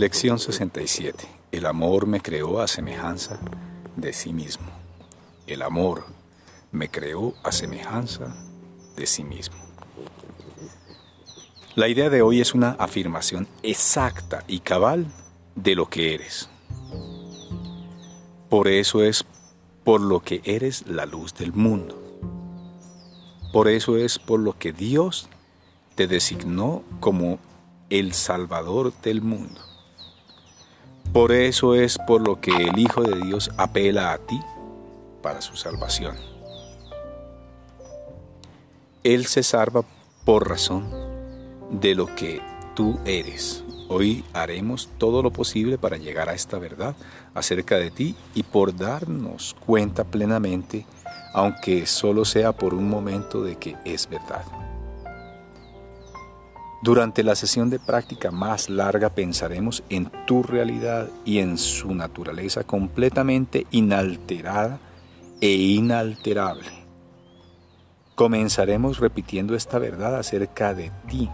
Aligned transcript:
Lección 0.00 0.38
67. 0.38 1.28
El 1.52 1.66
amor 1.66 2.06
me 2.06 2.22
creó 2.22 2.62
a 2.62 2.68
semejanza 2.68 3.38
de 3.96 4.14
sí 4.14 4.32
mismo. 4.32 4.64
El 5.46 5.60
amor 5.60 6.06
me 6.72 6.88
creó 6.88 7.34
a 7.42 7.52
semejanza 7.52 8.34
de 8.96 9.06
sí 9.06 9.24
mismo. 9.24 9.58
La 11.74 11.86
idea 11.88 12.08
de 12.08 12.22
hoy 12.22 12.40
es 12.40 12.54
una 12.54 12.70
afirmación 12.78 13.46
exacta 13.62 14.42
y 14.48 14.60
cabal 14.60 15.04
de 15.54 15.74
lo 15.74 15.90
que 15.90 16.14
eres. 16.14 16.48
Por 18.48 18.68
eso 18.68 19.04
es 19.04 19.26
por 19.84 20.00
lo 20.00 20.20
que 20.20 20.40
eres 20.44 20.86
la 20.86 21.04
luz 21.04 21.34
del 21.34 21.52
mundo. 21.52 22.00
Por 23.52 23.68
eso 23.68 23.98
es 23.98 24.18
por 24.18 24.40
lo 24.40 24.58
que 24.58 24.72
Dios 24.72 25.28
te 25.94 26.06
designó 26.06 26.84
como 27.00 27.38
el 27.90 28.14
Salvador 28.14 28.94
del 29.02 29.20
mundo. 29.20 29.60
Por 31.12 31.32
eso 31.32 31.74
es 31.74 31.98
por 31.98 32.24
lo 32.24 32.40
que 32.40 32.52
el 32.52 32.78
Hijo 32.78 33.02
de 33.02 33.20
Dios 33.20 33.50
apela 33.56 34.12
a 34.12 34.18
ti 34.18 34.40
para 35.22 35.42
su 35.42 35.56
salvación. 35.56 36.16
Él 39.02 39.26
se 39.26 39.42
salva 39.42 39.82
por 40.24 40.48
razón 40.48 40.88
de 41.70 41.96
lo 41.96 42.06
que 42.14 42.40
tú 42.76 43.00
eres. 43.04 43.64
Hoy 43.88 44.24
haremos 44.32 44.88
todo 44.98 45.20
lo 45.20 45.32
posible 45.32 45.78
para 45.78 45.96
llegar 45.96 46.28
a 46.28 46.34
esta 46.34 46.60
verdad 46.60 46.94
acerca 47.34 47.76
de 47.76 47.90
ti 47.90 48.14
y 48.36 48.44
por 48.44 48.76
darnos 48.76 49.56
cuenta 49.66 50.04
plenamente, 50.04 50.86
aunque 51.34 51.86
solo 51.86 52.24
sea 52.24 52.52
por 52.52 52.72
un 52.72 52.88
momento, 52.88 53.42
de 53.42 53.56
que 53.56 53.74
es 53.84 54.08
verdad. 54.08 54.44
Durante 56.82 57.22
la 57.22 57.34
sesión 57.34 57.68
de 57.68 57.78
práctica 57.78 58.30
más 58.30 58.70
larga 58.70 59.10
pensaremos 59.10 59.82
en 59.90 60.10
tu 60.26 60.42
realidad 60.42 61.10
y 61.26 61.38
en 61.38 61.58
su 61.58 61.94
naturaleza 61.94 62.64
completamente 62.64 63.66
inalterada 63.70 64.78
e 65.42 65.50
inalterable. 65.52 66.70
Comenzaremos 68.14 68.98
repitiendo 68.98 69.54
esta 69.54 69.78
verdad 69.78 70.16
acerca 70.16 70.72
de 70.72 70.90
ti 71.06 71.28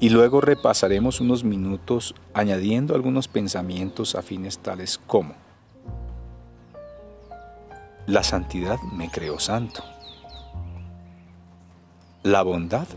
y 0.00 0.10
luego 0.10 0.40
repasaremos 0.40 1.20
unos 1.20 1.44
minutos 1.44 2.14
añadiendo 2.34 2.94
algunos 2.94 3.28
pensamientos 3.28 4.14
afines 4.14 4.58
tales 4.58 5.00
como 5.06 5.34
la 8.06 8.24
santidad 8.24 8.80
me 8.92 9.08
creó 9.10 9.38
santo. 9.38 9.84
La 12.24 12.42
bondad 12.42 12.88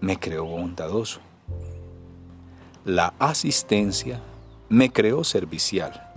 me 0.00 0.18
creó 0.18 0.44
bondadoso. 0.44 1.20
La 2.84 3.14
asistencia 3.18 4.20
me 4.68 4.92
creó 4.92 5.24
servicial. 5.24 6.12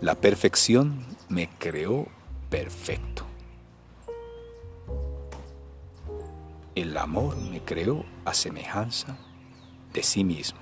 La 0.00 0.14
perfección 0.14 1.04
me 1.28 1.48
creó 1.58 2.06
perfecto. 2.48 3.24
El 6.74 6.96
amor 6.96 7.36
me 7.36 7.60
creó 7.60 8.04
a 8.24 8.34
semejanza 8.34 9.18
de 9.92 10.02
sí 10.02 10.22
mismo. 10.22 10.60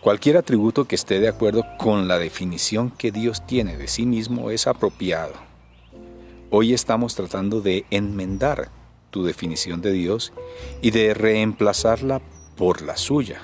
Cualquier 0.00 0.38
atributo 0.38 0.86
que 0.86 0.96
esté 0.96 1.20
de 1.20 1.28
acuerdo 1.28 1.64
con 1.78 2.08
la 2.08 2.18
definición 2.18 2.90
que 2.90 3.12
Dios 3.12 3.46
tiene 3.46 3.76
de 3.76 3.86
sí 3.86 4.06
mismo 4.06 4.50
es 4.50 4.66
apropiado 4.66 5.49
Hoy 6.52 6.74
estamos 6.74 7.14
tratando 7.14 7.60
de 7.60 7.84
enmendar 7.92 8.70
tu 9.12 9.22
definición 9.22 9.80
de 9.82 9.92
Dios 9.92 10.32
y 10.82 10.90
de 10.90 11.14
reemplazarla 11.14 12.20
por 12.56 12.82
la 12.82 12.96
suya. 12.96 13.42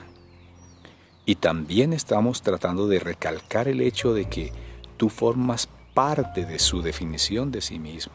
Y 1.24 1.36
también 1.36 1.92
estamos 1.92 2.42
tratando 2.42 2.88
de 2.88 2.98
recalcar 2.98 3.68
el 3.68 3.80
hecho 3.80 4.12
de 4.12 4.24
que 4.24 4.52
tú 4.96 5.08
formas 5.08 5.68
parte 5.94 6.46
de 6.46 6.58
su 6.58 6.82
definición 6.82 7.52
de 7.52 7.60
sí 7.60 7.78
mismo. 7.78 8.12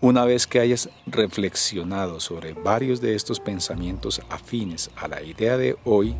Una 0.00 0.24
vez 0.24 0.46
que 0.46 0.60
hayas 0.60 0.88
reflexionado 1.04 2.20
sobre 2.20 2.52
varios 2.52 3.00
de 3.00 3.16
estos 3.16 3.40
pensamientos 3.40 4.22
afines 4.30 4.88
a 4.94 5.08
la 5.08 5.20
idea 5.20 5.56
de 5.56 5.76
hoy, 5.82 6.14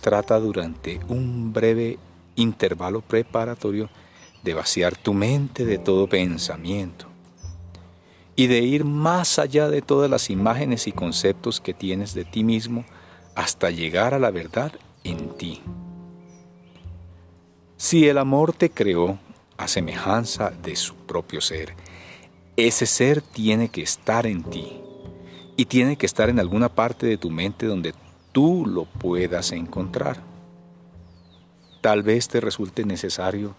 trata 0.00 0.38
durante 0.38 1.00
un 1.08 1.52
breve 1.52 1.98
intervalo 2.36 3.00
preparatorio 3.00 3.90
de 4.42 4.54
vaciar 4.54 4.96
tu 4.96 5.14
mente 5.14 5.64
de 5.64 5.78
todo 5.78 6.08
pensamiento 6.08 7.06
y 8.36 8.46
de 8.48 8.60
ir 8.60 8.84
más 8.84 9.38
allá 9.38 9.68
de 9.68 9.82
todas 9.82 10.10
las 10.10 10.30
imágenes 10.30 10.86
y 10.86 10.92
conceptos 10.92 11.60
que 11.60 11.72
tienes 11.72 12.14
de 12.14 12.24
ti 12.24 12.44
mismo 12.44 12.84
hasta 13.34 13.70
llegar 13.70 14.14
a 14.14 14.18
la 14.18 14.30
verdad 14.30 14.72
en 15.04 15.30
ti. 15.36 15.62
Si 17.78 18.08
el 18.08 18.18
amor 18.18 18.52
te 18.52 18.70
creó 18.70 19.18
a 19.56 19.68
semejanza 19.68 20.50
de 20.50 20.76
su 20.76 20.94
propio 20.94 21.40
ser, 21.40 21.74
ese 22.56 22.86
ser 22.86 23.22
tiene 23.22 23.68
que 23.68 23.82
estar 23.82 24.26
en 24.26 24.42
ti 24.42 24.80
y 25.56 25.64
tiene 25.66 25.96
que 25.96 26.06
estar 26.06 26.28
en 26.28 26.40
alguna 26.40 26.68
parte 26.68 27.06
de 27.06 27.16
tu 27.16 27.30
mente 27.30 27.66
donde 27.66 27.94
tú 28.32 28.64
lo 28.66 28.84
puedas 28.84 29.52
encontrar. 29.52 30.22
Tal 31.80 32.02
vez 32.02 32.28
te 32.28 32.40
resulte 32.40 32.84
necesario 32.84 33.54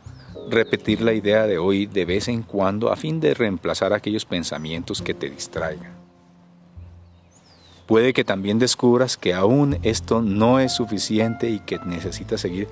repetir 0.49 1.01
la 1.01 1.13
idea 1.13 1.47
de 1.47 1.57
hoy 1.57 1.85
de 1.85 2.05
vez 2.05 2.27
en 2.27 2.43
cuando 2.43 2.91
a 2.91 2.95
fin 2.95 3.19
de 3.19 3.33
reemplazar 3.33 3.93
aquellos 3.93 4.25
pensamientos 4.25 5.01
que 5.01 5.13
te 5.13 5.29
distraigan. 5.29 5.91
Puede 7.85 8.13
que 8.13 8.23
también 8.23 8.59
descubras 8.59 9.15
que 9.15 9.33
aún 9.33 9.77
esto 9.83 10.21
no 10.21 10.59
es 10.59 10.73
suficiente 10.73 11.49
y 11.49 11.59
que 11.59 11.79
necesitas 11.79 12.41
seguir 12.41 12.67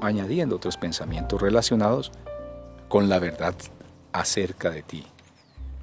añadiendo 0.00 0.56
otros 0.56 0.76
pensamientos 0.76 1.40
relacionados 1.40 2.10
con 2.88 3.08
la 3.08 3.18
verdad 3.18 3.54
acerca 4.12 4.70
de 4.70 4.82
ti. 4.82 5.06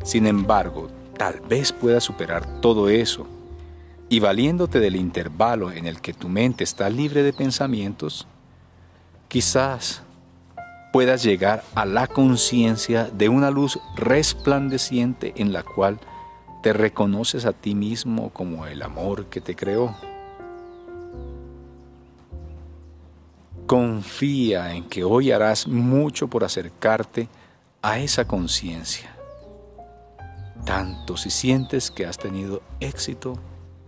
Sin 0.04 0.26
embargo, 0.26 0.90
tal 1.18 1.40
vez 1.42 1.72
puedas 1.72 2.04
superar 2.04 2.62
todo 2.62 2.90
eso 2.90 3.28
y 4.10 4.20
valiéndote 4.20 4.80
del 4.80 4.96
intervalo 4.96 5.72
en 5.72 5.86
el 5.86 6.02
que 6.02 6.14
tu 6.14 6.30
mente 6.30 6.64
está 6.64 6.90
libre 6.90 7.24
de 7.24 7.34
pensamientos, 7.34 8.28
quizás 9.28 10.04
puedas 10.94 11.24
llegar 11.24 11.64
a 11.74 11.88
la 11.88 12.06
conciencia 12.06 13.06
de 13.06 13.28
una 13.28 13.50
luz 13.50 13.80
resplandeciente 13.96 15.34
en 15.38 15.52
la 15.52 15.64
cual 15.64 16.00
te 16.62 16.72
reconoces 16.72 17.46
a 17.48 17.52
ti 17.52 17.74
mismo 17.74 18.30
como 18.30 18.68
el 18.68 18.84
amor 18.84 19.26
que 19.26 19.42
te 19.42 19.56
creó. 19.56 19.96
Confía 23.66 24.76
en 24.76 24.88
que 24.88 25.04
hoy 25.04 25.32
harás 25.32 25.68
mucho 25.68 26.28
por 26.28 26.44
acercarte 26.44 27.28
a 27.82 27.98
esa 27.98 28.28
conciencia, 28.28 29.16
tanto 30.64 31.18
si 31.18 31.32
sientes 31.32 31.90
que 31.90 32.06
has 32.06 32.20
tenido 32.20 32.62
éxito 32.80 33.34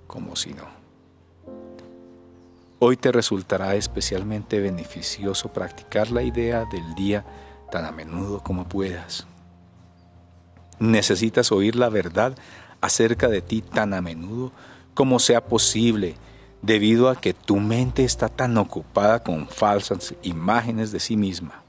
como 0.08 0.36
si 0.36 0.56
no. 0.56 0.75
Hoy 2.80 2.98
te 2.98 3.12
resultará 3.12 3.76
especialmente 3.76 4.60
beneficioso 4.60 5.54
practicar 5.54 6.12
la 6.12 6.24
idea 6.24 6.66
del 6.66 6.94
día 6.96 7.26
tan 7.72 7.86
a 7.86 7.92
menudo 7.92 8.44
como 8.44 8.68
puedas. 8.68 9.26
Necesitas 10.80 11.54
oír 11.54 11.78
la 11.78 11.88
verdad 11.88 12.38
acerca 12.82 13.30
de 13.30 13.42
ti 13.42 13.62
tan 13.62 13.94
a 13.94 14.02
menudo 14.02 14.52
como 14.94 15.20
sea 15.20 15.46
posible, 15.46 16.16
debido 16.62 17.10
a 17.10 17.16
que 17.16 17.34
tu 17.34 17.58
mente 17.58 18.04
está 18.04 18.28
tan 18.28 18.58
ocupada 18.58 19.24
con 19.24 19.48
falsas 19.48 20.14
imágenes 20.24 20.92
de 20.92 21.00
sí 21.00 21.16
misma. 21.16 21.64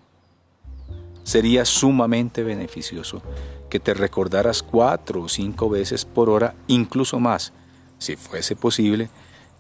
Sería 1.22 1.64
sumamente 1.64 2.42
beneficioso 2.42 3.22
que 3.68 3.78
te 3.78 3.94
recordaras 3.94 4.62
cuatro 4.62 5.22
o 5.22 5.28
cinco 5.28 5.68
veces 5.68 6.04
por 6.04 6.30
hora, 6.30 6.54
incluso 6.66 7.20
más, 7.20 7.52
si 7.98 8.16
fuese 8.16 8.56
posible, 8.56 9.08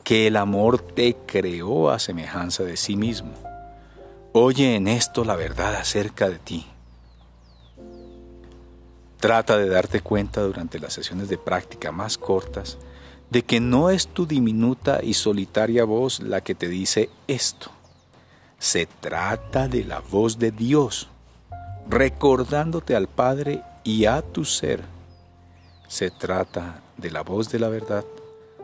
que 0.06 0.28
el 0.28 0.36
amor 0.36 0.78
te 0.78 1.16
creó 1.26 1.90
a 1.90 1.98
semejanza 1.98 2.62
de 2.62 2.76
sí 2.76 2.94
mismo. 2.94 3.32
Oye 4.32 4.76
en 4.76 4.86
esto 4.86 5.24
la 5.24 5.34
verdad 5.34 5.74
acerca 5.74 6.28
de 6.28 6.38
ti. 6.38 6.64
Trata 9.18 9.58
de 9.58 9.68
darte 9.68 10.02
cuenta 10.02 10.42
durante 10.42 10.78
las 10.78 10.92
sesiones 10.92 11.28
de 11.28 11.38
práctica 11.38 11.90
más 11.90 12.18
cortas 12.18 12.78
de 13.30 13.42
que 13.42 13.58
no 13.58 13.90
es 13.90 14.06
tu 14.06 14.26
diminuta 14.26 15.00
y 15.02 15.14
solitaria 15.14 15.82
voz 15.82 16.20
la 16.20 16.40
que 16.40 16.54
te 16.54 16.68
dice 16.68 17.10
esto. 17.26 17.72
Se 18.60 18.86
trata 18.86 19.66
de 19.66 19.84
la 19.84 19.98
voz 19.98 20.38
de 20.38 20.52
Dios, 20.52 21.08
recordándote 21.90 22.94
al 22.94 23.08
Padre 23.08 23.60
y 23.82 24.04
a 24.04 24.22
tu 24.22 24.44
ser. 24.44 24.84
Se 25.88 26.12
trata 26.12 26.80
de 26.96 27.10
la 27.10 27.22
voz 27.22 27.50
de 27.50 27.58
la 27.58 27.68
verdad, 27.68 28.04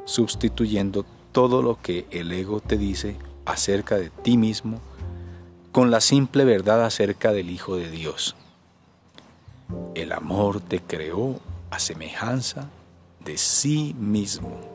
sustituyendo 0.04 1.04
todo 1.32 1.62
lo 1.62 1.80
que 1.80 2.06
el 2.10 2.30
ego 2.32 2.60
te 2.60 2.76
dice 2.76 3.16
acerca 3.44 3.96
de 3.96 4.10
ti 4.10 4.36
mismo 4.36 4.80
con 5.72 5.90
la 5.90 6.00
simple 6.00 6.44
verdad 6.44 6.84
acerca 6.84 7.32
del 7.32 7.50
Hijo 7.50 7.76
de 7.76 7.90
Dios. 7.90 8.36
El 9.94 10.12
amor 10.12 10.60
te 10.60 10.80
creó 10.80 11.40
a 11.70 11.78
semejanza 11.78 12.68
de 13.24 13.38
sí 13.38 13.94
mismo. 13.98 14.71